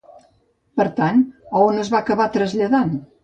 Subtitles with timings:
[0.79, 1.19] Per tant,
[1.53, 2.93] a on es van acabar traslladant?